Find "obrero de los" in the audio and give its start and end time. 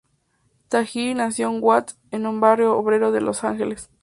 2.75-3.43